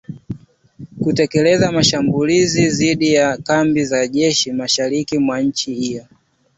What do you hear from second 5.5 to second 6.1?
hiyo